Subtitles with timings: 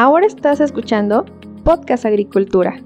[0.00, 1.24] Ahora estás escuchando
[1.64, 2.80] Podcast Agricultura.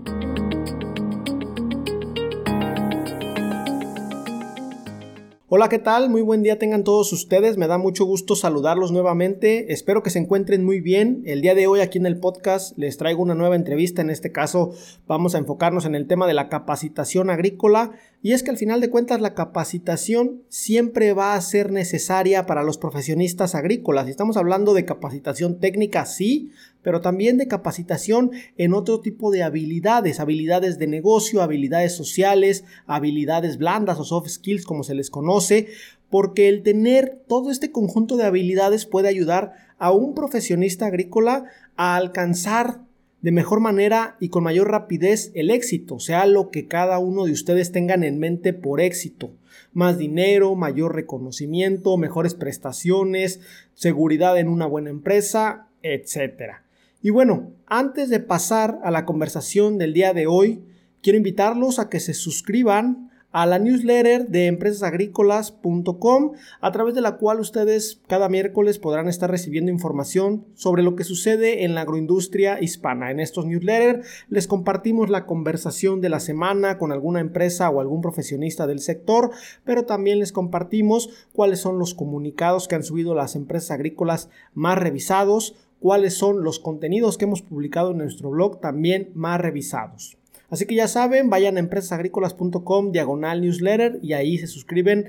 [5.54, 6.08] Hola, ¿qué tal?
[6.08, 7.58] Muy buen día tengan todos ustedes.
[7.58, 9.74] Me da mucho gusto saludarlos nuevamente.
[9.74, 11.22] Espero que se encuentren muy bien.
[11.26, 14.00] El día de hoy aquí en el podcast les traigo una nueva entrevista.
[14.00, 14.72] En este caso
[15.06, 17.90] vamos a enfocarnos en el tema de la capacitación agrícola.
[18.22, 22.62] Y es que al final de cuentas la capacitación siempre va a ser necesaria para
[22.62, 24.08] los profesionistas agrícolas.
[24.08, 26.50] Estamos hablando de capacitación técnica, sí,
[26.82, 33.58] pero también de capacitación en otro tipo de habilidades, habilidades de negocio, habilidades sociales, habilidades
[33.58, 35.68] blandas o soft skills como se les conoce,
[36.10, 41.96] porque el tener todo este conjunto de habilidades puede ayudar a un profesionista agrícola a
[41.96, 42.82] alcanzar
[43.22, 47.32] de mejor manera y con mayor rapidez el éxito, sea lo que cada uno de
[47.32, 49.30] ustedes tengan en mente por éxito.
[49.72, 53.40] Más dinero, mayor reconocimiento, mejores prestaciones,
[53.74, 56.62] seguridad en una buena empresa, etc.
[57.02, 60.62] Y bueno, antes de pasar a la conversación del día de hoy,
[61.02, 67.16] quiero invitarlos a que se suscriban a la newsletter de empresasagrícolas.com a través de la
[67.16, 72.60] cual ustedes cada miércoles podrán estar recibiendo información sobre lo que sucede en la agroindustria
[72.60, 73.10] hispana.
[73.10, 78.00] En estos newsletters les compartimos la conversación de la semana con alguna empresa o algún
[78.02, 79.30] profesionista del sector,
[79.64, 84.78] pero también les compartimos cuáles son los comunicados que han subido las empresas agrícolas más
[84.78, 90.16] revisados, cuáles son los contenidos que hemos publicado en nuestro blog también más revisados.
[90.48, 95.08] Así que ya saben, vayan a empresasagrícolas.com diagonal newsletter y ahí se suscriben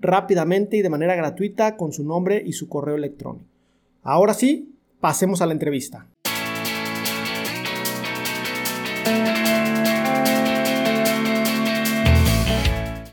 [0.00, 3.44] rápidamente y de manera gratuita con su nombre y su correo electrónico.
[4.02, 6.06] Ahora sí, pasemos a la entrevista.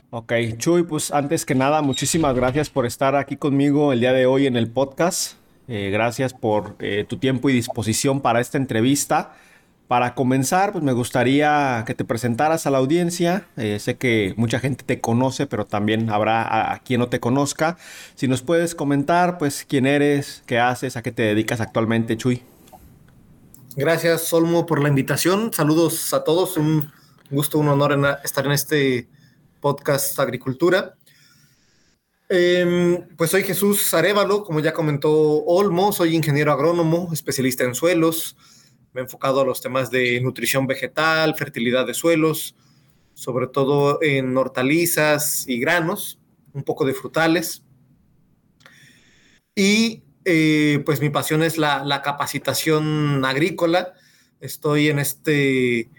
[0.08, 4.24] Ok, Chuy, pues antes que nada, muchísimas gracias por estar aquí conmigo el día de
[4.24, 5.36] hoy en el podcast.
[5.68, 9.34] Eh, gracias por eh, tu tiempo y disposición para esta entrevista.
[9.88, 13.46] Para comenzar, pues me gustaría que te presentaras a la audiencia.
[13.56, 17.76] Eh, sé que mucha gente te conoce, pero también habrá a, quien no te conozca.
[18.16, 22.42] Si nos puedes comentar, pues quién eres, qué haces, a qué te dedicas actualmente, Chuy.
[23.76, 25.52] Gracias, Solmo, por la invitación.
[25.52, 26.56] Saludos a todos.
[26.56, 26.90] Un
[27.30, 29.08] gusto, un honor estar en este
[29.60, 30.94] podcast Agricultura.
[32.28, 35.12] Em, pues soy Jesús Arevalo, como ya comentó
[35.44, 38.36] Olmo, soy ingeniero agrónomo, especialista en suelos,
[38.92, 42.56] me he enfocado a los temas de nutrición vegetal, fertilidad de suelos,
[43.14, 46.18] sobre todo en hortalizas y granos,
[46.52, 47.62] un poco de frutales.
[49.54, 53.92] Y eh, pues mi pasión es la, capacitación agrícola.
[54.40, 55.90] Estoy en este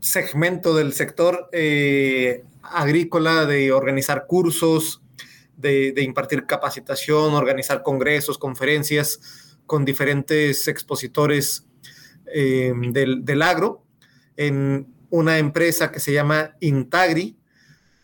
[0.00, 4.99] segmento del sector eh, agrícola de organizar cursos,
[5.60, 11.66] de, impartir capacitación, organizar congresos, conferencias con diferentes expositores
[12.32, 13.84] eh, del, agro
[14.36, 17.36] en una empresa que se llama Intagri.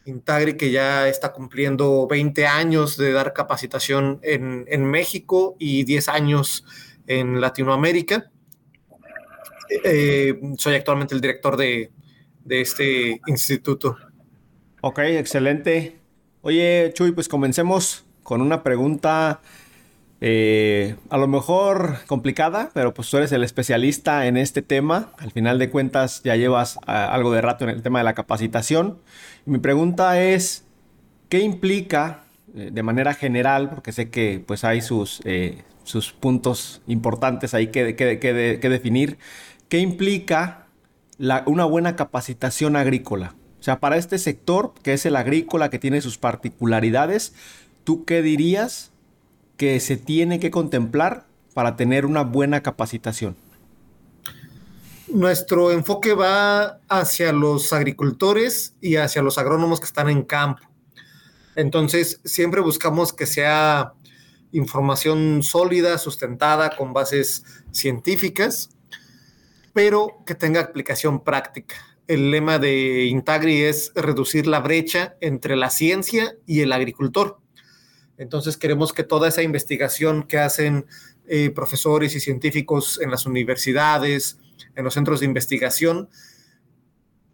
[0.04, 6.64] Intagri que ya está cumpliendo 20 años de dar capacitación en, México y 10 años
[7.06, 8.30] en Latinoamérica.
[9.82, 11.90] Eh, soy actualmente el director de,
[12.44, 13.96] de este instituto.
[14.80, 16.05] Ok, excelente.
[16.46, 19.40] Oye, Chuy, pues comencemos con una pregunta
[20.20, 25.10] eh, a lo mejor complicada, pero pues tú eres el especialista en este tema.
[25.18, 28.14] Al final de cuentas ya llevas ah, algo de rato en el tema de la
[28.14, 29.00] capacitación.
[29.44, 30.64] mi pregunta es,
[31.30, 32.22] ¿qué implica
[32.54, 35.64] eh, de manera general, porque sé que pues hay sus, eh,
[36.20, 37.82] puntos importantes ahí que,
[38.70, 39.18] definir,
[39.68, 40.68] ¿qué implica
[41.18, 43.34] una buena capacitación agrícola?
[43.66, 47.32] Sea, para este sector, que es el agrícola, que tiene sus particularidades,
[47.82, 48.92] ¿tú qué dirías
[49.56, 53.34] que se tiene que contemplar para tener una buena capacitación?
[55.08, 60.62] Nuestro enfoque va hacia los agricultores y hacia los agrónomos que están en campo.
[61.56, 63.94] Entonces, siempre buscamos que sea
[64.52, 67.42] información sólida, sustentada, con bases
[67.72, 68.70] científicas,
[69.72, 75.70] pero que tenga aplicación práctica el lema de Intagri es reducir la brecha entre la
[75.70, 77.38] ciencia y el agricultor.
[78.18, 80.86] Entonces queremos que toda esa investigación que hacen
[81.26, 84.38] eh, profesores y científicos en las universidades,
[84.74, 86.08] en los centros de investigación,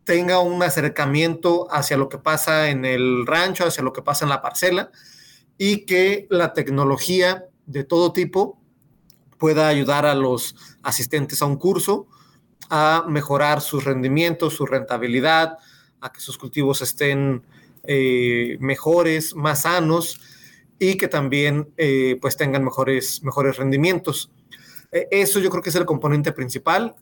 [0.04, 4.30] tenga un acercamiento hacia lo que pasa en el rancho, hacia lo que pasa en
[4.30, 4.90] la parcela,
[5.58, 8.58] y que la tecnología de todo tipo
[9.38, 12.08] pueda ayudar a los asistentes a un curso
[12.70, 15.58] a mejorar sus rendimientos, su rentabilidad,
[16.00, 17.42] a que sus cultivos estén
[17.84, 20.20] eh, mejores, más sanos
[20.78, 24.30] y que también eh, pues tengan mejores, mejores rendimientos.
[24.90, 26.94] E, eso yo creo que es el componente principal.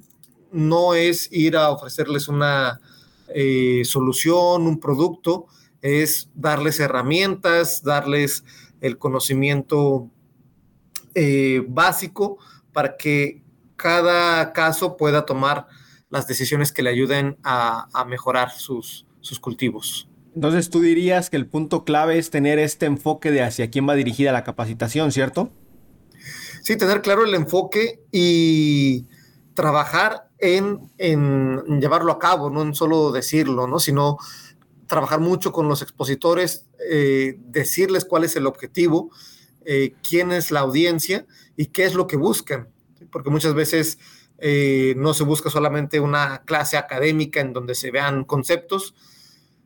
[0.52, 2.80] No es ir a ofrecerles una
[3.28, 5.46] eh, solución, un producto,
[5.82, 8.44] es darles herramientas, darles
[8.80, 10.08] el conocimiento
[11.68, 12.38] básico
[12.72, 13.42] para que
[13.80, 15.66] cada caso pueda tomar
[16.10, 20.08] las decisiones que le ayuden a, mejorar sus, sus cultivos.
[20.34, 23.94] Entonces tú dirías que el punto clave es tener este enfoque de hacia quién va
[23.94, 25.50] dirigida la capacitación, ¿cierto?
[26.62, 29.06] Sí, tener claro el enfoque y
[29.54, 33.78] trabajar en, llevarlo a cabo, no en solo decirlo, ¿no?
[33.78, 34.18] sino
[34.86, 39.10] trabajar mucho con los expositores, eh, decirles cuál es el objetivo,
[39.64, 42.68] eh, quién es la audiencia y qué es lo que buscan,
[43.10, 43.98] porque muchas veces
[44.38, 48.94] eh, no se busca solamente una clase académica en donde se vean conceptos,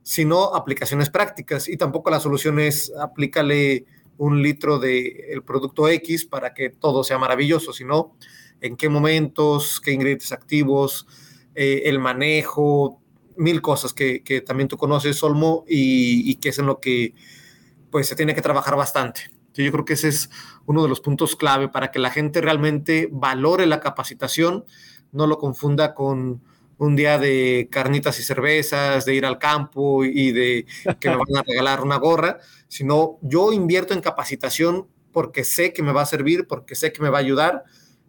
[0.02, 3.87] sino aplicaciones prácticas y tampoco la solución es aplícale
[4.19, 8.17] un litro de el producto X para que todo sea maravilloso, sino
[8.61, 11.06] en qué momentos, qué ingredientes activos,
[11.55, 13.00] eh, el manejo,
[13.37, 17.14] mil cosas que, también tú conoces, Olmo, y, que es en lo que
[17.90, 19.31] pues se tiene que trabajar bastante.
[19.55, 20.31] Yo creo que ese es
[20.66, 24.64] uno de los puntos clave para que la gente realmente valore la capacitación,
[25.12, 26.43] no lo confunda con
[26.78, 30.66] un día de carnitas y cervezas, de ir al campo y de
[30.99, 32.38] que me van a regalar una gorra,
[32.69, 37.02] sino yo invierto en capacitación porque sé que me va a servir, porque sé que
[37.02, 37.64] me va a ayudar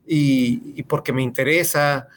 [0.08, 2.08] y, porque me interesa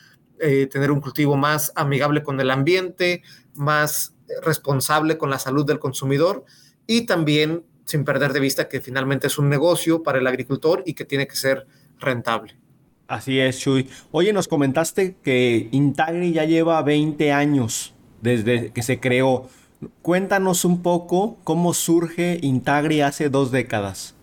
[0.40, 3.23] eh, tener un cultivo más amigable con el ambiente,
[3.55, 6.44] más responsable con la salud del consumidor
[6.87, 10.93] y también sin perder de vista que finalmente es un negocio para el agricultor y
[10.93, 11.67] que tiene que ser
[11.99, 12.55] rentable.
[13.06, 13.88] Así es, Chuy.
[14.11, 19.49] Oye, nos comentaste que Intagri ya lleva 20 años desde que se creó.
[20.02, 24.14] Cuéntanos un poco cómo surge Intagri hace dos décadas.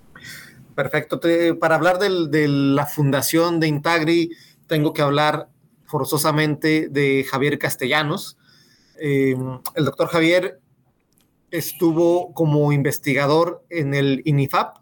[0.76, 1.20] Perfecto.
[1.60, 4.30] para hablar de la fundación de Intagri,
[4.68, 5.50] tengo que hablar
[5.86, 8.38] forzosamente de Javier Castellanos.
[9.00, 10.60] Em, el doctor Javier
[11.52, 14.78] estuvo como investigador en el INIFAP,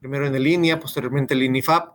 [0.00, 1.94] primero en el INIA, posteriormente el INIFAP,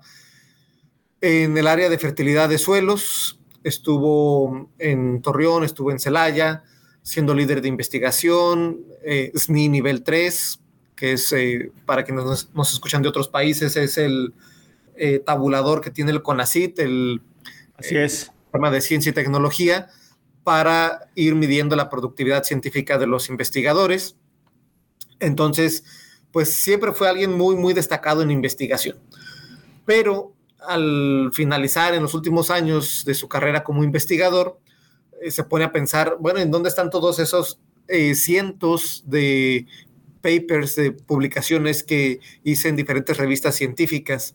[1.21, 6.63] en el área de fertilidad de suelos, estuvo en Torreón, estuvo en Celaya,
[7.01, 10.59] siendo líder de investigación, eh, SNI nivel 3,
[10.95, 14.33] que es, eh, para quienes nos, escuchan de otros países, es el
[14.95, 17.21] eh, tabulador que tiene el CONACIT, el
[17.77, 18.31] Así es.
[18.51, 19.89] programa de ciencia y tecnología,
[20.47, 24.15] para ir midiendo la productividad científica de los investigadores.
[25.19, 25.83] Entonces,
[26.31, 28.97] pues siempre fue alguien muy, muy destacado en investigación.
[29.85, 30.31] Pero
[30.65, 34.57] al finalizar en los últimos años de su carrera como investigador,
[35.21, 37.59] eh, se pone a pensar, bueno, ¿en dónde están todos esos
[37.89, 39.67] eh, cientos de
[40.21, 44.33] papers, de publicaciones que hice en diferentes revistas científicas?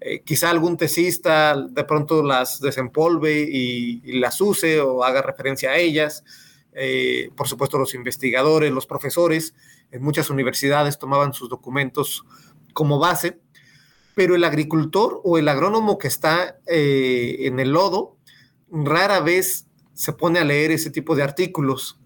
[0.00, 5.76] Eh, quizá algún tesista de pronto las desempolve y, las use o haga referencia a
[5.76, 6.24] ellas.
[7.36, 9.54] por supuesto, los investigadores, los profesores
[9.90, 12.24] en muchas universidades tomaban sus documentos
[12.72, 13.40] como base,
[14.14, 18.16] pero el agricultor o el agrónomo que está en el lodo
[18.70, 21.98] rara vez se pone a leer ese tipo de artículos.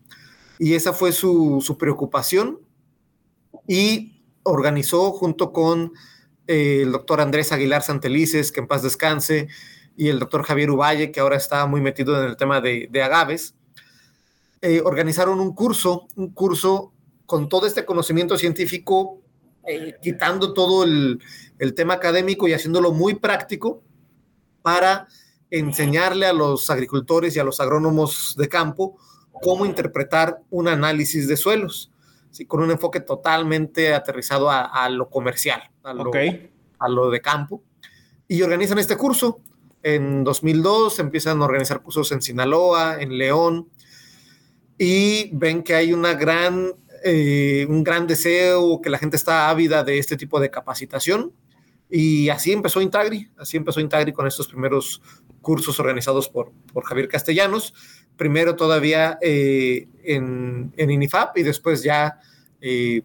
[0.58, 2.60] Y esa fue su, preocupación
[3.66, 5.93] y organizó junto con
[6.46, 9.49] el doctor Andrés Aguilar Santelices, que en paz descanse,
[9.96, 13.55] y el doctor Javier Uvalle, que ahora está muy metido en el tema de, agaves,
[14.61, 16.93] eh, organizaron un curso, un curso
[17.27, 19.20] con todo este conocimiento científico,
[19.67, 21.20] eh, quitando todo el,
[21.77, 23.82] tema académico y haciéndolo muy práctico
[24.63, 25.06] para
[25.51, 28.99] enseñarle a los agricultores y a los agrónomos de campo
[29.31, 31.93] cómo interpretar un análisis de suelos,
[32.31, 32.46] ¿sí?
[32.46, 36.10] con un enfoque totalmente aterrizado a, lo comercial, a lo,
[36.79, 37.62] a lo de campo.
[38.29, 39.41] Y organizan este curso.
[39.82, 43.69] En 2002 empiezan a organizar cursos en Sinaloa, en León,
[44.79, 46.72] y ven que hay una gran,
[47.05, 51.32] eh, un gran deseo, que la gente está ávida de este tipo de capacitación.
[51.91, 55.03] Y así empezó Intagri, así empezó Intagri con estos primeros
[55.43, 57.74] cursos organizados por, por Javier Castellanos,
[58.17, 62.20] primero todavía eh, en, en, INIFAP y después ya
[62.60, 63.03] eh,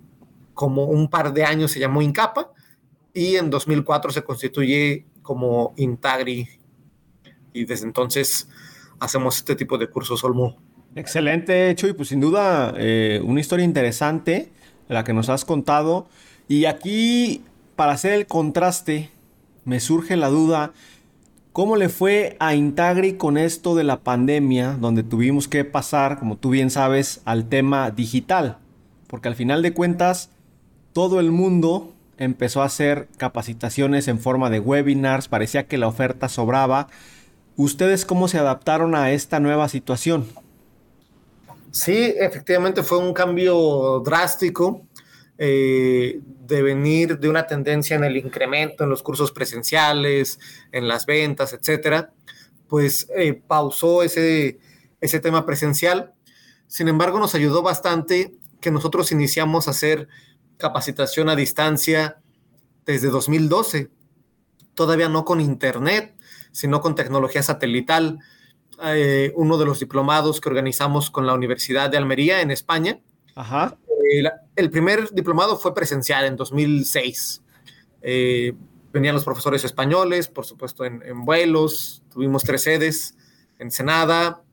[0.54, 2.52] como un par de años se llamó INCAPA
[3.18, 6.48] y en 2004 se constituye como Intagri
[7.52, 8.48] y desde entonces
[9.00, 10.56] hacemos este tipo de cursos Olmo.
[10.94, 14.52] Excelente, Chuy, pues sin duda eh, una historia interesante
[14.88, 16.08] la que nos has contado
[16.48, 17.44] y aquí
[17.76, 19.10] para hacer el contraste
[19.66, 20.74] me surge la duda
[21.54, 26.38] ¿Cómo le fue a Intagri con esto de la pandemia, donde tuvimos que pasar, como
[26.38, 28.60] tú bien sabes, al tema digital?
[29.08, 30.30] Porque al final de cuentas,
[30.94, 36.30] todo el mundo empezó a hacer capacitaciones en forma de webinars, parecía que la oferta
[36.30, 36.88] sobraba.
[37.56, 40.28] ¿Ustedes cómo se adaptaron a esta nueva situación?
[41.72, 44.88] Sí, efectivamente fue un cambio drástico
[45.38, 50.40] eh, de venir de una tendencia en el incremento en los cursos presenciales,
[50.72, 52.14] en las ventas, etcétera,
[52.68, 54.60] pues eh, pausó ese,
[55.02, 56.14] ese tema presencial.
[56.68, 60.08] Sin embargo, nos ayudó bastante que nosotros iniciamos a hacer
[60.58, 62.18] capacitación a distancia
[62.86, 63.90] desde 2012,
[64.74, 66.16] todavía no con internet,
[66.52, 68.20] sino con tecnología satelital.
[68.84, 73.00] Eh, uno de los diplomados que organizamos con la Universidad de Almería en España.
[73.36, 73.78] Ajá.
[73.88, 74.24] Eh,
[74.56, 77.44] el primer diplomado fue presencial en 2006.
[78.02, 78.54] Eh,
[78.94, 82.04] venían los profesores españoles, por supuesto, en, en vuelos.
[82.12, 83.16] Tuvimos tres sedes,
[83.60, 84.44] en Ensenada,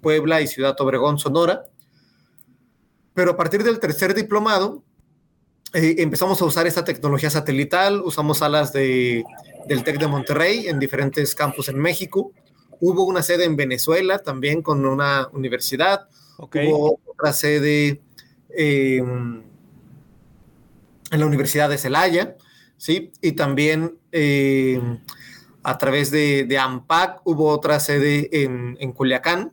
[0.00, 1.66] Puebla y Ciudad Obregón, Sonora.
[3.14, 4.82] Pero a partir del tercer diplomado,
[5.72, 9.24] empezamos a usar esta tecnología satelital, usamos salas de,
[9.66, 12.32] del TEC de Monterrey en diferentes campus en México
[12.80, 16.08] Hubo una sede en Venezuela también con una universidad.
[16.38, 18.00] Hubo otra sede
[18.48, 19.42] em,
[21.10, 22.36] en la Universidad de Celaya,
[22.78, 23.12] ¿sí?
[23.20, 24.98] Y también em,
[25.62, 29.52] a través de, AMPAC hubo otra sede en, Culiacán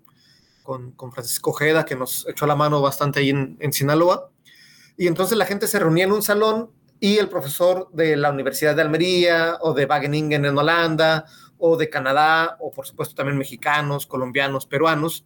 [0.63, 4.31] con, Francisco Ojeda, que nos echó la mano bastante ahí en, en Sinaloa.
[4.97, 8.75] Y entonces la gente se reunía en un salón y el profesor de la Universidad
[8.75, 11.25] de Almería o de Wageningen en Holanda
[11.59, 15.25] o de Canadá, o por supuesto también mexicanos, colombianos, peruanos,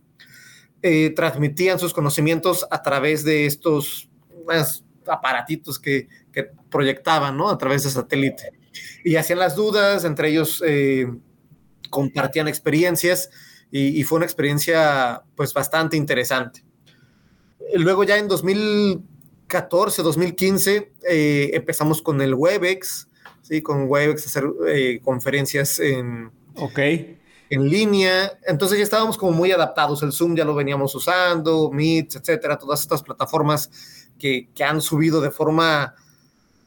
[0.81, 4.09] eh, transmitían sus conocimientos a través de estos
[4.45, 6.07] pues, aparatitos que,
[6.69, 7.49] proyectaban, ¿no?
[7.49, 8.53] A través de satélite.
[9.03, 11.05] Y hacían las dudas, entre ellos eh,
[11.89, 13.29] compartían experiencias
[13.69, 16.63] y, fue una experiencia pues bastante interesante.
[17.75, 18.27] Luego ya en
[19.51, 23.07] 2014, 2015 eh, empezamos con el WebEx,
[23.41, 23.61] ¿sí?
[23.61, 26.31] Con Webex, hacer eh, conferencias en,
[27.49, 28.31] en línea.
[28.47, 30.03] Entonces ya estábamos como muy adaptados.
[30.03, 33.69] El Zoom ya lo veníamos usando, Meet, etcétera, todas estas plataformas
[34.17, 35.95] que, que han subido de forma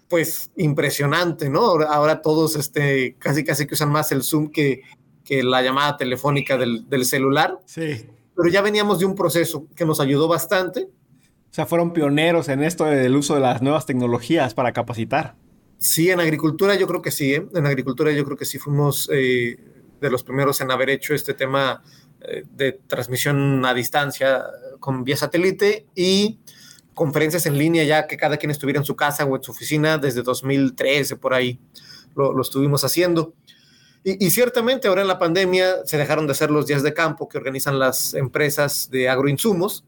[0.08, 1.62] pues impresionante, ¿no?
[1.62, 4.82] Ahora, todos este, casi casi que usan más el Zoom que,
[5.24, 7.58] que la llamada telefónica del, del, celular.
[7.64, 8.06] Sí.
[8.36, 10.88] Pero ya veníamos de un proceso que nos ayudó bastante.
[11.54, 15.36] O sea, fueron pioneros en esto del uso de las nuevas tecnologías para capacitar.
[15.78, 17.46] Sí, en agricultura yo creo que sí, ¿eh?
[17.54, 19.56] en agricultura yo creo que sí fuimos eh,
[20.00, 21.80] de los primeros en haber hecho este tema
[22.22, 24.42] eh, de transmisión a distancia
[24.80, 26.40] con vía satélite y
[26.92, 29.96] conferencias en línea ya que cada quien estuviera en su casa o en su oficina
[29.96, 31.60] desde 2013 por ahí
[32.16, 33.32] lo, estuvimos haciendo.
[34.02, 37.28] Y, y, ciertamente ahora en la pandemia se dejaron de hacer los días de campo
[37.28, 39.84] que organizan las empresas de agroinsumos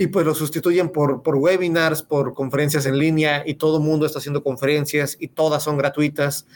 [0.00, 4.06] y pues lo sustituyen por, por webinars, por conferencias en línea y todo el mundo
[4.06, 6.46] está haciendo conferencias y todas son gratuitas.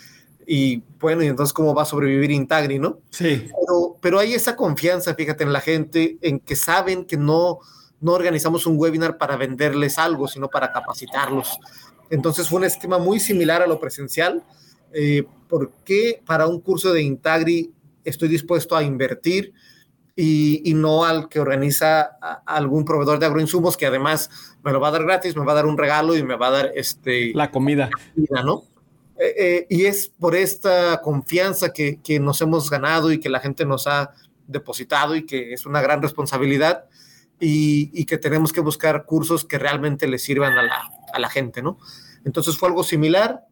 [0.46, 3.00] Y bueno, y entonces cómo va a sobrevivir Intagri, ¿no?
[3.10, 3.46] Sí.
[3.46, 7.58] Pero, pero hay esa confianza, fíjate, en la gente, en que saben que no,
[8.00, 11.58] no organizamos un webinar para venderles algo, sino para capacitarlos.
[12.08, 14.42] Entonces fue un esquema muy similar a lo presencial.
[14.94, 17.74] Eh, ¿Por qué para un curso de Intagri
[18.04, 19.52] estoy dispuesto a invertir?
[20.16, 22.02] Y, no al que organiza
[22.46, 24.30] algún proveedor de agroinsumos que además
[24.62, 26.48] me lo va a dar gratis, me va a dar un regalo y me va
[26.48, 27.90] a dar este, la comida.
[28.44, 28.62] ¿no?
[29.18, 33.40] Eh, eh, y es por esta confianza que, que, nos hemos ganado y que la
[33.40, 34.12] gente nos ha
[34.46, 36.84] depositado y que es una gran responsabilidad
[37.40, 41.28] y, y que tenemos que buscar cursos que realmente le sirvan a la, a la
[41.28, 41.78] gente, ¿no?
[42.24, 43.46] Entonces fue algo similar.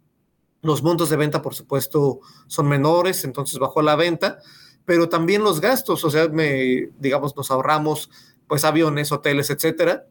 [0.63, 4.39] Los montos de venta, por supuesto, son menores, entonces bajó la venta,
[4.85, 8.11] pero también los gastos, o sea, me, digamos, nos ahorramos
[8.47, 10.07] pues aviones, hoteles, etcétera.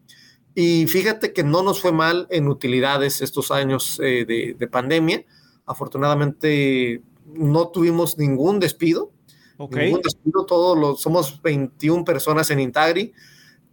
[0.56, 4.26] Y fíjate que no nos fue mal en utilidades estos años eh,
[4.58, 5.26] de, pandemia.
[5.66, 9.12] Afortunadamente no tuvimos ningún despido.
[9.58, 9.86] Okay.
[9.86, 13.14] Ningún despido, todos los, somos 21 personas en Intagri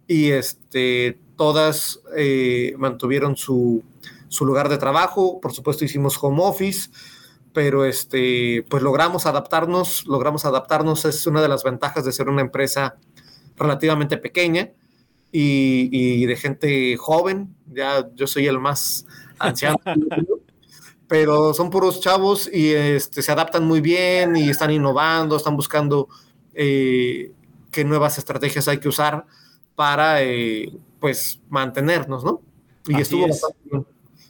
[0.07, 3.83] y este, todas eh, mantuvieron su,
[4.27, 5.41] su lugar de trabajo.
[5.41, 6.89] Por supuesto hicimos home office
[7.53, 12.41] pero este, pues logramos adaptarnos, logramos adaptarnos, es una de las ventajas de ser una
[12.41, 12.97] empresa
[13.55, 14.71] relativamente pequeña
[15.31, 19.05] y, de gente joven, ya yo soy el más
[19.37, 19.79] anciano,
[21.07, 26.07] pero son puros chavos y este, se adaptan muy bien y están innovando, están buscando
[26.53, 27.31] eh,
[27.71, 29.25] qué nuevas estrategias hay que usar
[29.75, 32.41] para, eh, pues, mantenernos, ¿no?
[32.87, 33.27] Y estuvo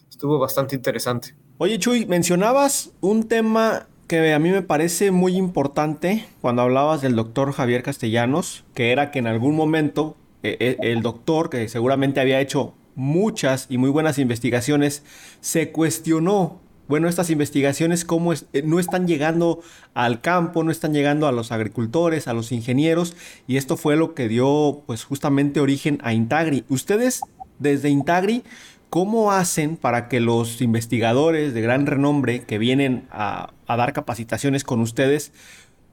[0.09, 1.33] estuvo bastante interesante.
[1.61, 7.17] Oye, Chuy, mencionabas un tema que a mí me parece muy importante cuando hablabas del
[7.17, 12.21] doctor Javier Castellanos, que era que en algún momento eh, eh, el doctor, que seguramente
[12.21, 15.03] había hecho muchas y muy buenas investigaciones,
[15.41, 19.61] se cuestionó bueno, estas investigaciones cómo eh, no están llegando
[19.93, 24.13] al campo, no están llegando a los agricultores, a los ingenieros, y esto fue lo
[24.13, 26.63] que dio pues justamente origen a Intagri.
[26.69, 27.19] Ustedes
[27.59, 28.43] desde Intagri,
[28.89, 34.79] ¿cómo hacen para que los investigadores de gran renombre que vienen a, dar capacitaciones con
[34.81, 35.31] ustedes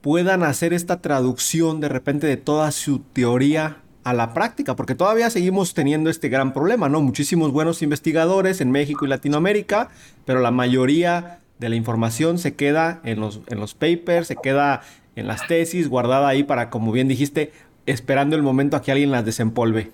[0.00, 5.30] puedan hacer esta traducción de repente de toda su teoría a la práctica, porque todavía
[5.30, 7.00] seguimos teniendo este gran problema, ¿no?
[7.00, 9.88] Muchísimos buenos investigadores en México y Latinoamérica,
[10.24, 14.82] pero la mayoría de la información se queda en los, en los papers, se queda
[15.16, 17.50] en las tesis, guardada ahí para, como bien dijiste,
[17.86, 19.90] esperando el momento a que alguien las desempolve.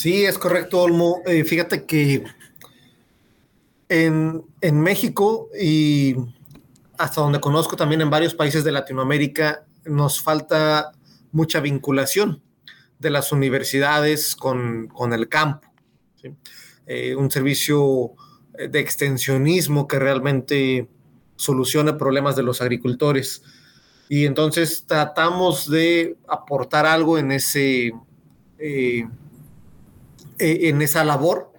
[0.00, 1.20] Sí, es correcto, Olmo.
[1.26, 2.24] Eh, fíjate que
[3.90, 6.16] en, en México y
[6.96, 10.92] hasta donde conozco también en varios países de Latinoamérica, nos falta
[11.32, 12.42] mucha vinculación
[12.98, 15.68] de las universidades con, el campo.
[16.86, 18.12] Eh, un servicio
[18.54, 20.88] de extensionismo que realmente
[21.36, 23.42] solucione problemas de los agricultores.
[24.08, 27.92] Y entonces tratamos de aportar algo en, ese,
[28.58, 29.06] eh,
[30.40, 31.52] en esa labor.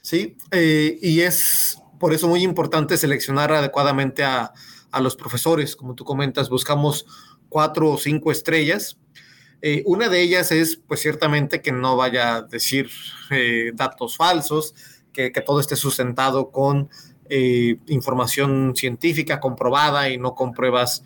[0.00, 0.36] ¿sí?
[0.52, 4.52] y es por eso muy importante seleccionar adecuadamente a,
[4.90, 5.76] a los profesores.
[5.76, 7.04] Como tú comentas, buscamos
[7.48, 8.96] cuatro o cinco estrellas
[9.60, 12.88] eh, una de ellas es, pues ciertamente, que no vaya a decir
[13.30, 14.74] eh, datos falsos,
[15.12, 16.88] que, todo esté sustentado con
[17.28, 21.02] eh, información científica comprobada y no con pruebas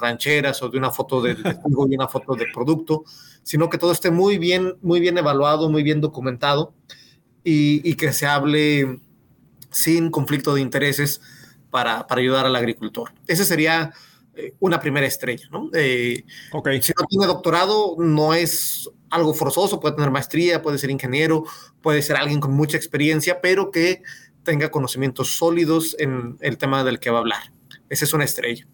[0.00, 3.04] rancheras o de una foto de testigo y una foto de producto,
[3.48, 6.74] sino que todo esté muy bien, muy bien evaluado, muy bien documentado
[7.42, 9.00] y, que se hable
[9.70, 11.22] sin conflicto de intereses
[11.70, 13.10] para, para ayudar al agricultor.
[13.26, 13.94] Ese sería
[14.34, 15.70] eh, una primera estrella, ¿no?
[15.72, 16.26] Eh,
[16.82, 21.44] si no tiene doctorado, no es algo forzoso, puede tener maestría, puede ser ingeniero,
[21.80, 24.02] puede ser alguien con mucha experiencia, pero que
[24.42, 27.50] tenga conocimientos sólidos en el tema del que va a hablar.
[27.88, 28.68] Esa es una estrella.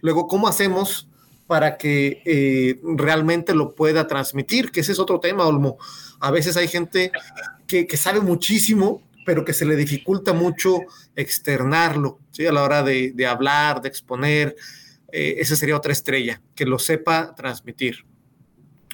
[0.00, 1.08] Luego, ¿cómo hacemos
[1.48, 4.70] para que eh, realmente lo pueda transmitir?
[4.70, 5.78] Que ese es otro tema, Olmo.
[6.20, 7.10] A veces hay gente
[7.66, 10.80] que, sabe muchísimo, pero que se le dificulta mucho
[11.16, 12.46] externarlo, ¿sí?
[12.46, 14.56] A la hora de, hablar, de exponer,
[15.10, 18.04] eh, esa sería otra estrella, que lo sepa transmitir.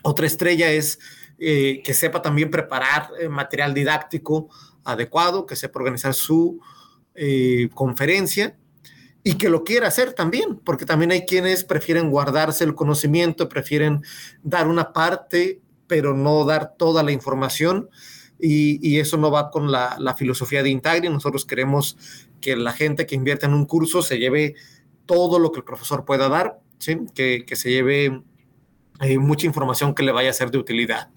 [0.03, 1.01] Otra estrella es
[1.39, 4.49] eh, que sepa también preparar material didáctico
[4.85, 6.61] adecuado, que sepa organizar su
[7.75, 8.57] conferencia
[9.27, 14.03] y que lo quiera hacer también, porque también hay quienes prefieren guardarse el conocimiento, prefieren
[14.43, 17.89] dar una parte, pero no dar toda la información.
[18.39, 21.09] Y, eso no va con la, filosofía de Intagri.
[21.09, 21.97] Nosotros queremos
[22.43, 24.55] que la gente que invierte en un curso se lleve
[25.07, 26.99] todo lo que el profesor pueda dar, ¿sí?
[27.15, 28.23] que, se lleve
[29.01, 31.09] eh, mucha información que le vaya a ser de utilidad.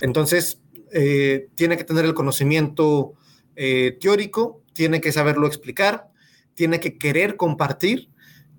[0.00, 0.60] Entonces,
[0.92, 3.12] eh, tiene que tener el conocimiento
[3.56, 6.08] eh, teórico, tiene que saberlo explicar,
[6.54, 8.10] tiene que querer compartir,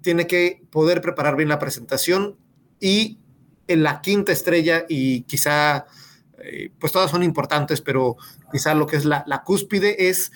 [0.02, 2.38] tiene que poder preparar bien la presentación
[2.80, 3.20] y
[3.68, 5.86] en la quinta estrella y quizá,
[6.80, 8.18] pues todas son importantes, pero
[8.52, 10.32] quizá lo que es la, la cúspide es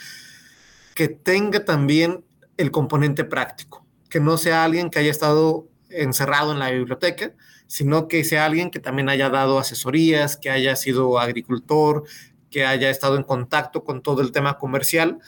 [0.95, 2.23] que tenga también
[2.57, 7.33] el componente práctico que no sea alguien que haya estado encerrado en la biblioteca,
[7.67, 12.03] sino que sea alguien que también haya dado asesorías, que haya sido agricultor,
[12.49, 15.19] que haya estado en contacto con todo el tema comercial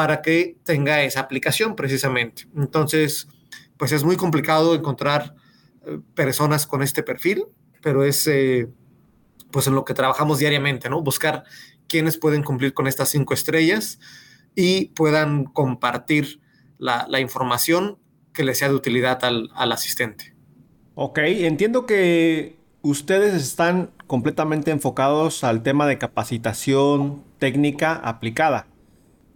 [0.00, 2.46] para que tenga esa aplicación precisamente.
[2.56, 3.28] Entonces,
[3.76, 5.34] pues es muy complicado encontrar
[5.84, 7.44] eh, personas con este perfil,
[7.82, 8.66] pero es eh,
[9.50, 11.02] pues en lo que trabajamos diariamente, ¿no?
[11.02, 11.44] Buscar
[11.86, 13.98] quienes pueden cumplir con estas cinco estrellas
[14.54, 16.40] y puedan compartir
[16.78, 17.98] la, información
[18.32, 20.34] que le sea de utilidad al, asistente.
[20.94, 28.69] Ok, entiendo que ustedes están completamente enfocados al tema de capacitación técnica aplicada.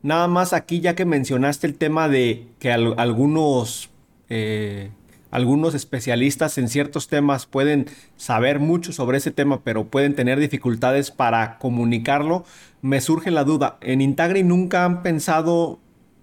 [0.04, 3.88] Nada más aquí ya que mencionaste el tema de que algunos,
[4.28, 4.90] eh,
[5.30, 7.86] algunos especialistas en ciertos temas pueden
[8.18, 12.44] saber mucho sobre ese tema, pero pueden tener dificultades para comunicarlo,
[12.82, 13.78] me surge la duda.
[13.80, 15.78] ¿En Intagri nunca han pensado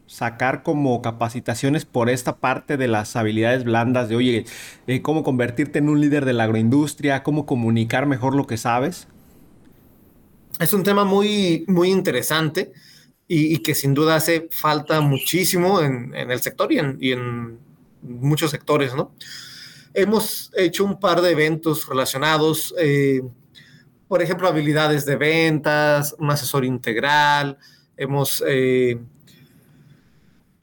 [0.05, 4.45] sacar como capacitaciones por esta parte de las habilidades blandas de, oye,
[4.85, 9.07] eh, cómo convertirte en un líder de la agroindustria, cómo comunicar mejor lo que sabes?
[10.59, 12.73] Es un tema muy, muy interesante
[13.33, 17.59] y, que sin duda hace falta muchísimo en, el sector y en,
[18.01, 19.13] muchos sectores, ¿no?
[19.93, 23.21] Hemos hecho un par de eventos relacionados, eh,
[24.09, 27.57] por ejemplo, habilidades de ventas, un asesor integral,
[27.95, 28.43] hemos...
[28.45, 28.99] Eh,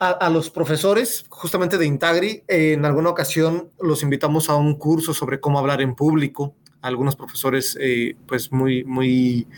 [0.01, 5.41] a, los profesores justamente de Intagri, en alguna ocasión los invitamos a un curso sobre
[5.41, 9.49] cómo hablar en público, algunos profesores eh, pues muy, muy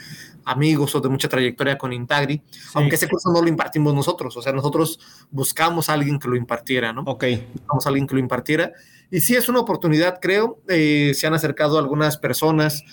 [0.51, 2.43] amigos o de mucha trayectoria con Intagri,
[2.75, 4.99] aunque ese curso no lo impartimos nosotros, o sea, nosotros
[5.31, 7.03] buscamos a alguien que lo impartiera, ¿no?
[7.03, 7.25] Ok.
[7.55, 8.73] Buscamos a alguien que lo impartiera.
[9.11, 12.85] Y sí es una oportunidad, creo, eh, se han acercado algunas personas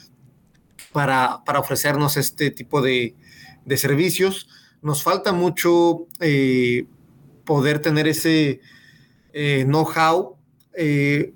[0.92, 3.16] para, para ofrecernos este tipo de,
[3.66, 4.50] de, servicios.
[4.82, 6.88] Nos falta mucho eh,
[7.46, 8.62] poder tener ese
[9.34, 10.38] eh, know-how
[10.74, 11.34] eh,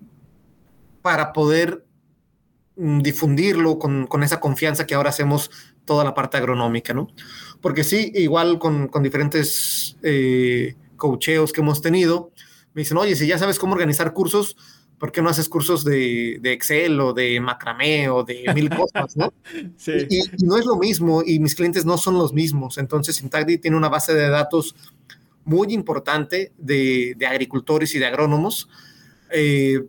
[1.02, 1.86] para poder
[2.76, 5.52] mm, difundirlo con, con, esa confianza que ahora hacemos
[5.92, 7.10] toda la parte agronómica, ¿no?
[7.60, 12.32] Porque sí, igual con, con diferentes eh, coacheos que hemos tenido,
[12.74, 14.56] me dicen, oye, si ya sabes cómo organizar cursos,
[14.98, 19.18] ¿por qué no haces cursos de, de Excel o de macramé o de mil cosas,
[19.18, 19.34] ¿no?
[19.76, 19.92] Sí.
[20.10, 22.78] Y, y, no es lo mismo y mis clientes no son los mismos.
[22.78, 24.74] Entonces, Intagri tiene una base de datos
[25.44, 28.70] muy importante de, de agricultores y de agrónomos
[29.30, 29.82] eh,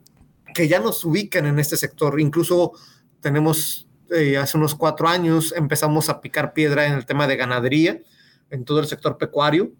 [0.52, 2.20] que ya nos ubican en este sector.
[2.20, 2.72] Incluso
[3.20, 8.00] tenemos eh, hace unos cuatro años empezamos a picar piedra en el tema de ganadería,
[8.50, 9.72] en todo el sector pecuario.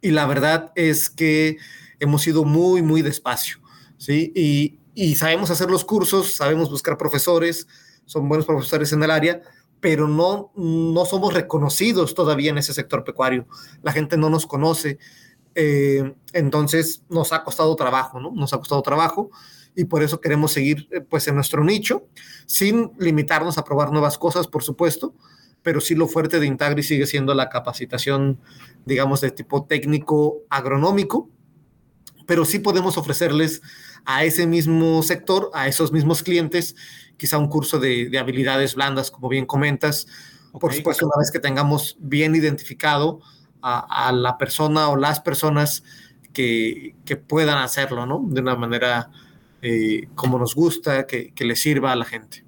[0.00, 1.58] Y la verdad es que
[2.00, 3.58] hemos ido muy, muy despacio.
[3.98, 4.32] ¿sí?
[4.34, 7.66] Y, y sabemos hacer los cursos, sabemos buscar profesores,
[8.04, 9.42] son buenos profesores en el área,
[9.80, 13.46] pero no, no somos reconocidos todavía en ese sector pecuario.
[13.82, 14.98] La gente no nos conoce.
[15.54, 18.30] Eh, entonces nos ha costado trabajo, ¿no?
[18.32, 19.30] Nos ha costado trabajo
[19.74, 22.06] y por eso queremos seguir eh, pues en nuestro nicho,
[22.46, 25.14] sin limitarnos a probar nuevas cosas, por supuesto,
[25.62, 28.40] pero sí lo fuerte de Intagri sigue siendo la capacitación,
[28.84, 31.30] digamos, de tipo técnico agronómico,
[32.26, 33.62] pero sí podemos ofrecerles
[34.04, 36.74] a ese mismo sector, a esos mismos clientes,
[37.16, 40.06] quizá un curso de, de habilidades blandas, como bien comentas.
[40.48, 40.60] Okay.
[40.60, 43.20] Por supuesto, una vez que tengamos bien identificado
[43.62, 45.84] a, a la persona o las personas
[46.32, 48.24] que, que, puedan hacerlo, ¿no?
[48.26, 49.10] De una manera
[49.62, 52.44] eh, como nos gusta, que, le sirva a la gente.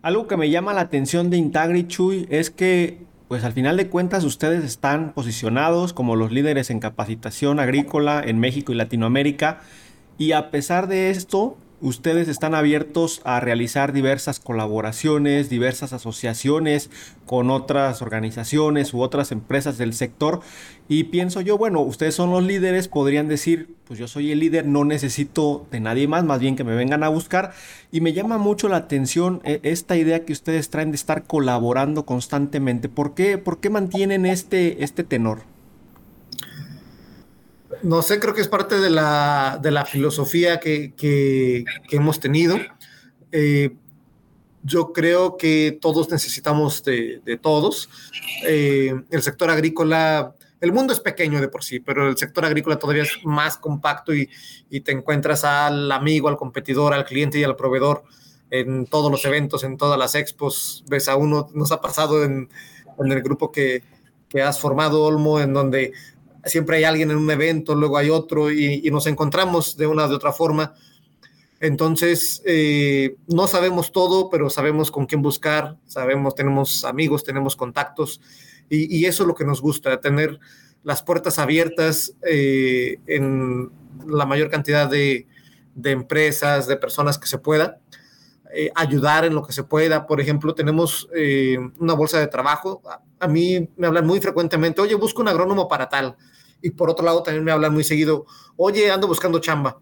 [0.00, 2.98] Algo que me llama la atención de Intagri Chuy es que
[3.28, 8.38] pues al final de cuentas ustedes están posicionados como los líderes en capacitación agrícola en
[8.38, 9.60] México y Latinoamérica
[10.18, 16.90] y a pesar de esto ustedes están abiertos a realizar diversas colaboraciones, diversas asociaciones
[17.26, 20.40] con otras organizaciones u otras empresas del sector.
[20.88, 24.64] Y pienso yo, bueno, ustedes son los líderes, podrían decir, pues yo soy el líder,
[24.64, 27.52] no necesito de nadie más, más bien que me vengan a buscar.
[27.90, 32.88] Y me llama mucho la atención esta idea que ustedes traen de estar colaborando constantemente.
[32.88, 35.52] ¿Por qué, por qué mantienen este, este tenor?
[37.82, 42.20] No sé, creo que es parte de la, de la filosofía que, que, que, hemos
[42.20, 42.56] tenido.
[43.30, 43.74] Eh,
[44.62, 47.88] yo creo que todos necesitamos de, de todos.
[48.46, 52.78] Eh, el sector agrícola, el mundo es pequeño de por sí, pero el sector agrícola
[52.78, 54.28] todavía es más compacto y,
[54.70, 58.04] y te encuentras al amigo, al competidor, al cliente y al proveedor
[58.50, 60.84] en todos los eventos, en todas las expos.
[60.86, 62.48] Ves a uno, nos ha pasado en,
[62.98, 63.82] en el grupo que,
[64.28, 65.92] que has formado, Olmo, en donde
[66.44, 70.14] siempre hay alguien en un evento, luego hay otro y, nos encontramos de una de
[70.14, 70.74] otra forma.
[71.60, 78.20] Entonces, eh, no sabemos todo, pero sabemos con quién buscar, sabemos, tenemos amigos, tenemos contactos
[78.68, 80.40] y, eso es lo que nos gusta, tener
[80.82, 83.70] las puertas abiertas eh, en
[84.06, 85.26] la mayor cantidad de,
[85.84, 87.78] empresas, de personas que se pueda,
[88.54, 90.06] eh, ayudar en lo que se pueda.
[90.06, 92.82] Por ejemplo, tenemos eh, una bolsa de trabajo.
[92.86, 96.16] A, a mí me hablan muy frecuentemente, oye, busco un agrónomo para tal
[96.62, 98.24] y por otro lado también me hablan muy seguido,
[98.56, 99.80] oye, ando buscando chamba.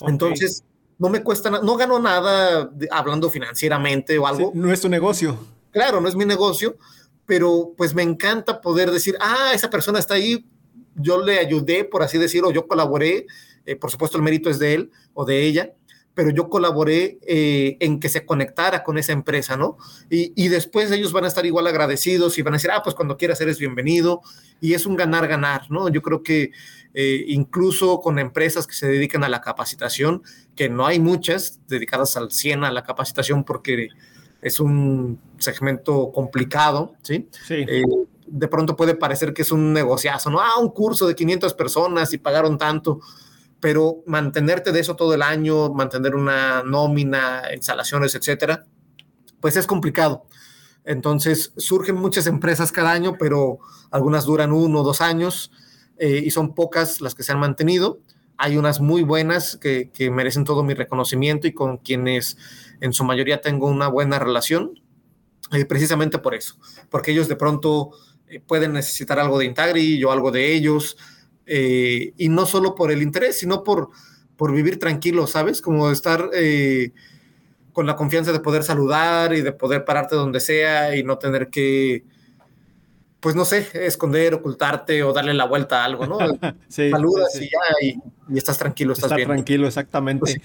[0.00, 0.12] Okay.
[0.12, 0.64] Entonces,
[0.98, 4.50] no me cuesta, no gano nada de, hablando financieramente o algo.
[4.52, 5.38] Sí, no es tu negocio.
[5.70, 6.76] Claro, no es mi negocio,
[7.24, 10.44] pero pues me encanta poder decir, ah, esa persona está ahí,
[10.96, 13.26] yo le ayudé, por así decirlo, yo colaboré,
[13.64, 15.72] eh, por supuesto el mérito es de él o de ella,
[16.14, 19.78] pero yo colaboré eh, en que se conectara con esa empresa, ¿no?
[20.10, 22.94] Y, y, después ellos van a estar igual agradecidos y van a decir, ah, pues
[22.94, 24.20] cuando quieras eres bienvenido.
[24.60, 25.88] Y es un ganar-ganar, ¿no?
[25.88, 26.50] Yo creo que
[26.92, 30.22] eh, incluso con empresas que se dedican a la capacitación,
[30.56, 33.88] que no hay muchas dedicadas al 100 a la capacitación porque
[34.42, 37.28] es un segmento complicado, ¿sí?
[37.46, 37.64] Sí.
[37.68, 37.84] Eh,
[38.26, 40.40] de pronto puede parecer que es un negociazo, ¿no?
[40.40, 43.00] Ah, un curso de 500 personas y pagaron tanto
[43.60, 48.66] pero mantenerte de eso todo el año, mantener una nómina, instalaciones, etcétera,
[49.40, 50.24] pues es complicado.
[50.84, 53.58] Entonces surgen muchas empresas cada año, pero
[53.90, 55.52] algunas duran uno o dos años
[55.98, 58.00] eh, y son pocas las que se han mantenido.
[58.38, 62.38] Hay unas muy buenas que, merecen todo mi reconocimiento y con quienes
[62.80, 64.80] en su mayoría tengo una buena relación,
[65.52, 66.56] eh, precisamente por eso,
[66.88, 67.90] porque ellos de pronto
[68.28, 70.96] eh, pueden necesitar algo de Intagri, yo algo de ellos,
[71.52, 73.90] eh, y no solo por el interés, sino por,
[74.36, 75.60] por vivir tranquilo, ¿sabes?
[75.60, 76.92] Como estar, eh,
[77.72, 81.50] con la confianza de poder saludar y de poder pararte donde sea y no tener
[81.50, 82.04] que,
[83.18, 86.18] pues no sé, esconder, ocultarte o darle la vuelta a algo, ¿no?
[86.68, 87.58] Saludas y ya,
[88.32, 90.40] y, estás tranquilo, estás Está tranquilo, exactamente.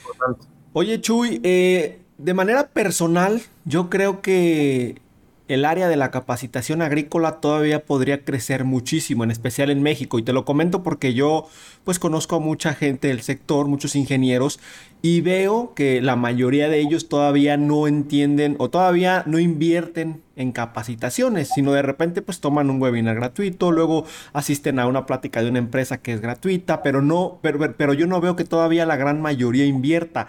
[0.73, 4.99] Oye, Chuy, eh, de manera personal, yo creo que
[5.47, 10.17] el área de la capacitación agrícola todavía podría crecer muchísimo, en especial en México.
[10.17, 11.47] Y te lo comento porque yo
[11.83, 14.59] pues conozco a mucha gente del sector, muchos ingenieros,
[15.03, 20.51] y veo que la mayoría de ellos todavía no entienden o todavía no invierten en
[20.51, 25.49] capacitaciones, sino de repente pues toman un webinar gratuito, luego asisten a una plática de
[25.49, 28.95] una empresa que es gratuita, pero no, pero, pero yo no veo que todavía la
[28.95, 30.27] gran mayoría invierta.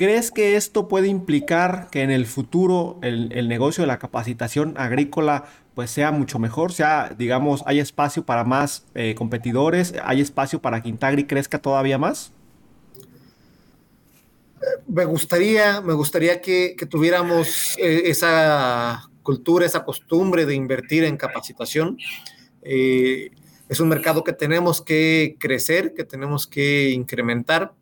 [0.00, 5.44] ¿Crees que esto puede implicar que en el futuro el, negocio de la capacitación agrícola
[5.74, 6.72] pues sea mucho mejor?
[6.72, 11.98] Sea, digamos, hay espacio para más eh, competidores, hay espacio para que Intagri crezca todavía
[11.98, 12.32] más?
[14.88, 21.98] Me gustaría, me gustaría que, tuviéramos eh, esa cultura, esa costumbre de invertir en capacitación.
[22.62, 23.32] Eh,
[23.68, 27.74] es un mercado que tenemos que crecer, que tenemos que incrementar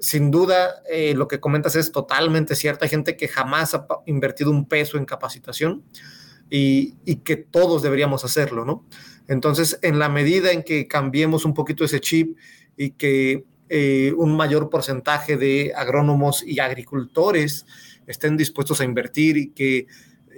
[0.00, 2.84] sin duda, eh, lo que comentas es totalmente cierto.
[2.84, 5.82] Hay gente que jamás ha invertido un peso en capacitación
[6.50, 8.84] y, que todos deberíamos hacerlo, ¿no?
[9.28, 12.36] Entonces, en la medida en que cambiemos un poquito ese chip
[12.76, 17.66] y que eh, un mayor porcentaje de agrónomos y agricultores
[18.06, 19.86] estén dispuestos a invertir y que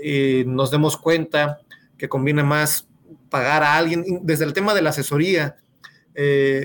[0.03, 1.61] eh, nos demos cuenta
[1.99, 2.88] que conviene más
[3.29, 5.57] pagar a alguien, desde el tema de la asesoría,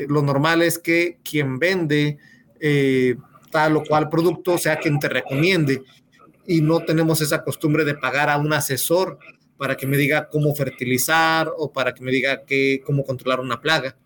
[0.07, 2.17] lo normal es que quien vende,
[2.65, 3.17] eh,
[3.51, 5.83] tal o cual producto, sea quien te recomiende.
[6.47, 9.19] Y no tenemos esa costumbre de pagar a un asesor
[9.57, 13.59] para que me diga cómo fertilizar o para que me diga que, cómo controlar una
[13.59, 13.97] plaga.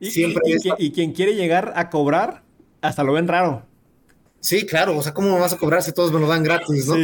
[0.00, 0.42] Y, Siempre
[0.78, 2.42] y, quien quiere llegar a cobrar,
[2.80, 3.66] hasta lo ven raro.
[4.40, 6.86] Sí, claro, o sea, ¿cómo me vas a cobrar si todos me lo dan gratis,
[6.86, 6.96] no?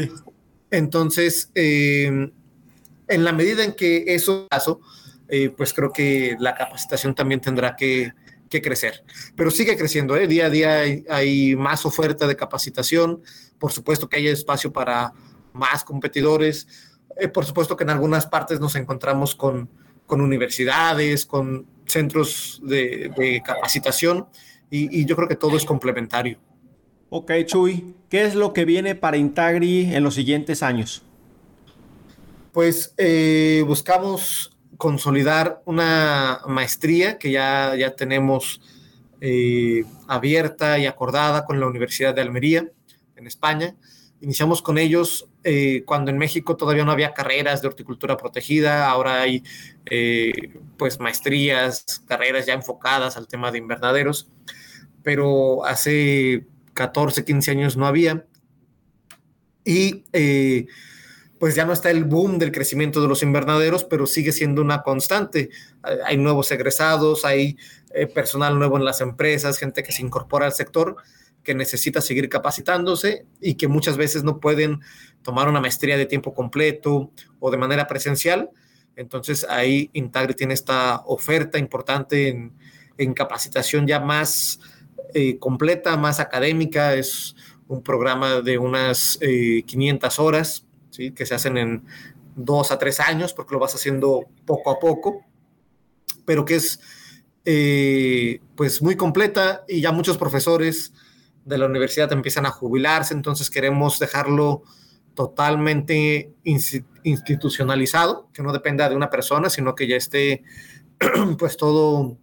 [0.70, 2.31] Entonces, eh,
[3.09, 4.81] en la medida en que eso pasó,
[5.29, 8.12] eh, pues creo que la capacitación también tendrá que,
[8.52, 9.02] que crecer.
[9.34, 10.26] Pero sigue creciendo, ¿eh?
[10.26, 13.22] día a día hay, más oferta de capacitación,
[13.58, 15.14] por supuesto que hay espacio para
[15.54, 16.68] más competidores,
[17.18, 19.70] eh, por supuesto que en algunas partes nos encontramos con,
[20.06, 24.26] con universidades, con centros de, capacitación
[24.70, 26.38] y, yo creo que todo es complementario.
[27.08, 31.02] Ok, Chuy, ¿qué es lo que viene para Intagri en los siguientes años?
[32.52, 34.51] Pues eh, buscamos
[34.82, 38.60] consolidar una maestría que ya, ya tenemos
[39.20, 42.68] eh, abierta y acordada con la Universidad de Almería
[43.14, 43.76] en España.
[44.20, 49.22] Iniciamos con ellos eh, cuando en México todavía no había carreras de horticultura protegida, ahora
[49.22, 49.44] hay
[49.88, 50.32] eh,
[50.76, 54.32] pues maestrías, carreras ya enfocadas al tema de invernaderos,
[55.04, 58.26] pero hace 14, 15 años no había.
[59.64, 60.02] Y
[61.42, 64.83] pues ya no está el boom del crecimiento de los invernaderos, pero sigue siendo una
[64.83, 65.50] constante.
[66.07, 67.57] Hay nuevos egresados, hay
[67.92, 70.94] eh, personal nuevo en las empresas, gente que se incorpora al sector,
[71.42, 74.83] que necesita seguir capacitándose y que muchas veces no pueden
[75.22, 78.50] tomar una maestría de tiempo completo o de manera presencial.
[78.94, 82.52] Entonces ahí Intagri tiene esta oferta importante
[82.98, 84.61] en, capacitación ya más
[85.12, 86.94] eh, completa, más académica.
[86.94, 87.35] Es
[87.66, 90.22] un programa de unas 500 eh,
[91.00, 91.85] horas que se hacen en
[92.35, 95.24] dos a tres años, porque lo vas haciendo poco a poco,
[96.24, 96.81] pero que es
[97.44, 100.92] eh, pues muy completa y ya muchos profesores
[101.44, 104.62] de la universidad empiezan a jubilarse, entonces queremos dejarlo
[105.14, 110.44] totalmente institucionalizado, que no dependa de una persona, sino que ya esté
[111.38, 112.16] pues todo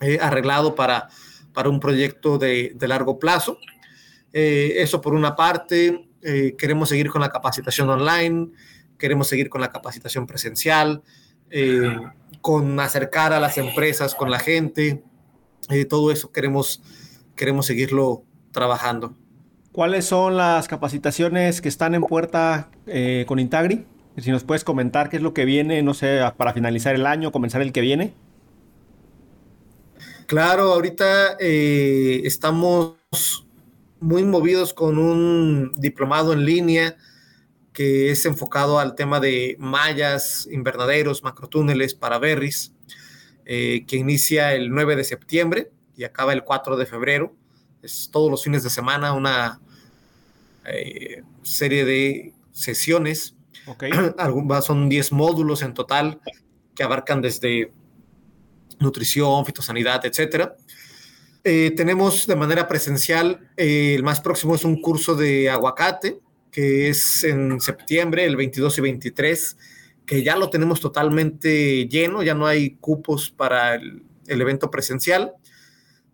[0.00, 1.08] eh, arreglado para,
[1.52, 3.58] para un proyecto de, largo plazo.
[4.32, 8.48] Eh, eso por una parte, eh, queremos seguir con la capacitación online,
[8.98, 11.02] queremos seguir con la capacitación presencial,
[11.50, 11.96] eh,
[12.40, 15.02] con acercar a las empresas con la gente,
[15.70, 16.82] eh, todo eso queremos,
[17.36, 19.14] queremos seguirlo trabajando.
[19.72, 22.70] ¿Cuáles son las capacitaciones que están en puerta
[23.26, 23.86] con Intagri?
[24.16, 27.30] Si nos puedes comentar qué es lo que viene, no sé, para finalizar el año,
[27.30, 28.12] comenzar el que viene.
[30.26, 32.96] Claro, ahorita estamos
[34.00, 36.96] muy movidos con un diplomado en línea
[37.72, 42.72] que es enfocado al tema de mallas, invernaderos, macrotúneles para berries,
[43.44, 47.34] eh, que inicia el 9 de septiembre y acaba el 4 de febrero.
[47.82, 49.60] Es todos los fines de semana una
[50.64, 53.36] eh, serie de sesiones.
[53.66, 53.92] Okay.
[54.62, 56.20] Son 10 módulos en total
[56.74, 57.72] que abarcan desde
[58.80, 60.56] nutrición, fitosanidad, etcétera.
[61.44, 66.20] Eh, tenemos de manera presencial, eh, el más próximo es un curso de aguacate,
[66.50, 69.56] que es en septiembre, el 22 y 23,
[70.04, 75.34] que ya lo tenemos totalmente lleno, ya no hay cupos para el, evento presencial.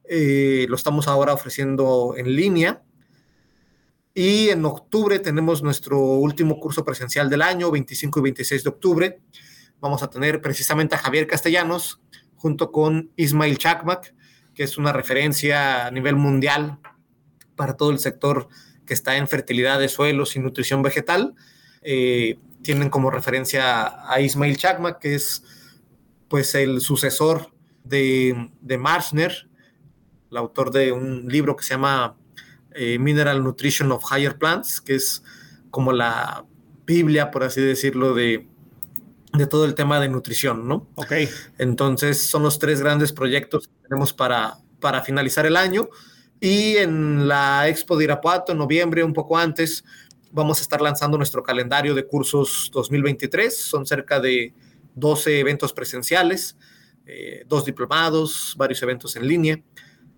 [0.05, 2.83] Eh, lo estamos ahora ofreciendo en línea.
[4.13, 9.21] Y en octubre tenemos nuestro último curso presencial del año, 25 y 26 de octubre.
[9.81, 12.01] Vamos a tener precisamente a Javier Castellanos
[12.37, 14.15] junto con Ismail Chakmak,
[14.55, 16.79] que es una referencia a nivel mundial
[17.57, 18.49] para todo el sector
[18.87, 21.35] que está en fertilidad de suelos y nutrición vegetal.
[21.83, 25.45] Eh, tienen como referencia a Ismail Chakmak, que es
[26.29, 27.53] pues el sucesor
[27.85, 29.49] de, de Marshner,
[30.31, 32.17] el autor de un libro que se llama
[32.75, 35.23] eh, Mineral Nutrition of Higher Plants, que es
[35.71, 36.45] como la
[36.87, 38.49] Biblia, por así decirlo, de,
[39.35, 40.89] de todo el tema de nutrición, ¿no?
[40.95, 41.13] Ok.
[41.59, 45.89] Entonces son los tres grandes proyectos que tenemos para, para finalizar el año.
[46.41, 49.85] Y en la Expo de Irapuato, en noviembre, un poco antes,
[50.31, 53.57] vamos a estar lanzando nuestro calendario de cursos 2023.
[53.57, 54.55] Son cerca de
[54.95, 56.57] 12 eventos presenciales,
[57.07, 59.63] eh, dos diplomados, varios eventos en línea.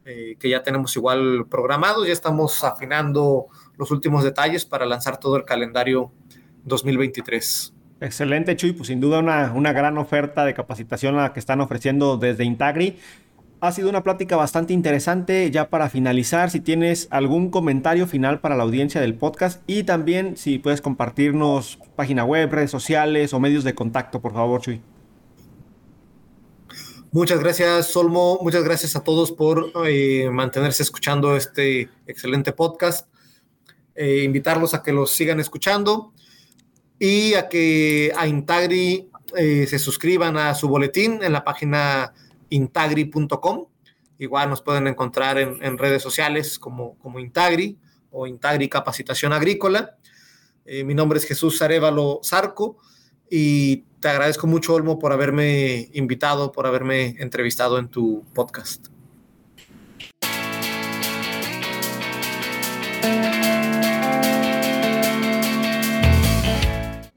[0.09, 5.37] Eh, que ya tenemos igual programados, ya estamos afinando los últimos detalles para lanzar todo
[5.37, 6.12] el calendario
[6.62, 7.75] 2023.
[8.00, 12.18] Excelente, Chuy, pues sin duda una, una gran oferta de capacitación la que están ofreciendo
[12.18, 12.98] desde Intagri.
[13.61, 15.50] Ha sido una plática bastante interesante.
[15.50, 20.37] Ya para finalizar, si tienes algún comentario final para la audiencia del podcast y también
[20.37, 24.82] si puedes compartirnos página web, redes sociales o medios de contacto, por favor, Chuy.
[27.12, 28.38] Muchas gracias, Solmo.
[28.42, 33.09] Muchas gracias a todos por eh, mantenerse escuchando este excelente podcast.
[33.94, 36.12] Eh, invitarlos a que los sigan escuchando
[36.98, 42.12] y a que a Intagri eh, se suscriban a su boletín en la página
[42.48, 43.66] intagri.com.
[44.18, 47.78] Igual nos pueden encontrar en, redes sociales como, como Intagri
[48.11, 49.98] o Intagri Capacitación Agrícola.
[50.64, 52.78] mi nombre es Jesús Arevalo Zarco
[53.30, 58.95] y te agradezco mucho, Olmo, por haberme invitado, por haberme entrevistado en tu podcast.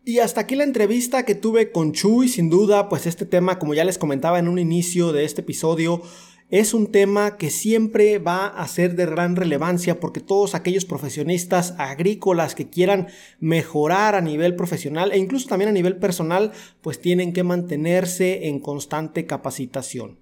[0.09, 3.75] Y hasta aquí la entrevista que tuve con Chuy, sin duda, pues este tema, como
[3.75, 6.01] ya les comentaba en un inicio de este episodio,
[6.49, 11.75] es un tema que siempre va a ser de gran relevancia porque todos aquellos profesionistas
[11.77, 17.31] agrícolas que quieran mejorar a nivel profesional e incluso también a nivel personal, pues tienen
[17.31, 20.17] que mantenerse en constante capacitación.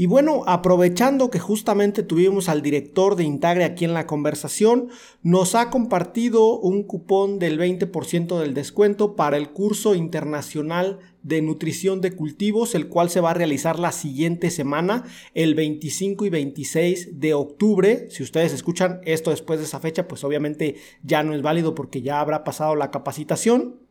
[0.00, 4.90] Y bueno, aprovechando que justamente tuvimos al director de Intagre aquí en la conversación,
[5.24, 12.00] nos ha compartido un cupón del 20% del descuento para el curso internacional de nutrición
[12.00, 15.02] de cultivos, el cual se va a realizar la siguiente semana,
[15.34, 18.06] el 25 y 26 de octubre.
[18.08, 22.02] Si ustedes escuchan esto después de esa fecha, pues obviamente ya no es válido porque
[22.02, 23.87] ya habrá pasado la capacitación.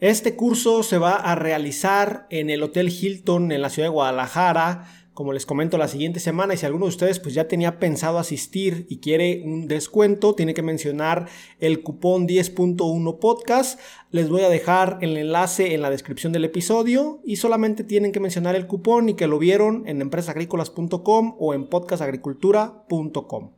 [0.00, 4.86] Este curso se va a realizar en el Hotel Hilton en la ciudad de Guadalajara,
[5.12, 8.20] como les comento la siguiente semana y si alguno de ustedes pues ya tenía pensado
[8.20, 11.26] asistir y quiere un descuento, tiene que mencionar
[11.58, 13.80] el cupón 10.1 podcast.
[14.12, 18.20] Les voy a dejar el enlace en la descripción del episodio y solamente tienen que
[18.20, 23.57] mencionar el cupón y que lo vieron en empresagrícolas.com o en podcastagricultura.com.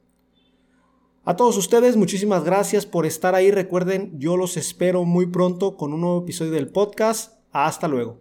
[1.22, 3.50] A todos ustedes, muchísimas gracias por estar ahí.
[3.50, 7.38] Recuerden, yo los espero muy pronto con un nuevo episodio del podcast.
[7.52, 8.20] Hasta luego.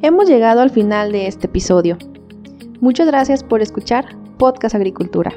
[0.00, 1.98] Hemos llegado al final de este episodio.
[2.80, 5.34] Muchas gracias por escuchar Podcast Agricultura.